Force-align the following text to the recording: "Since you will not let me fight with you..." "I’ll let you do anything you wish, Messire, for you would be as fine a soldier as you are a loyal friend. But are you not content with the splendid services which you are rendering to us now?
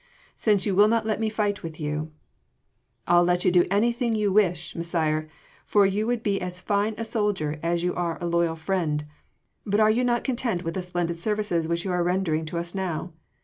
"Since 0.35 0.65
you 0.65 0.73
will 0.73 0.87
not 0.87 1.05
let 1.05 1.19
me 1.19 1.29
fight 1.29 1.61
with 1.61 1.79
you..." 1.79 2.11
"I’ll 3.05 3.23
let 3.23 3.45
you 3.45 3.51
do 3.51 3.67
anything 3.69 4.15
you 4.15 4.31
wish, 4.33 4.75
Messire, 4.75 5.29
for 5.63 5.85
you 5.85 6.07
would 6.07 6.23
be 6.23 6.41
as 6.41 6.59
fine 6.59 6.95
a 6.97 7.05
soldier 7.05 7.59
as 7.61 7.83
you 7.83 7.93
are 7.93 8.17
a 8.19 8.25
loyal 8.25 8.55
friend. 8.55 9.05
But 9.63 9.79
are 9.79 9.91
you 9.91 10.03
not 10.03 10.23
content 10.23 10.63
with 10.63 10.73
the 10.73 10.81
splendid 10.81 11.19
services 11.19 11.67
which 11.67 11.85
you 11.85 11.91
are 11.91 12.01
rendering 12.03 12.45
to 12.45 12.57
us 12.57 12.73
now? 12.73 13.13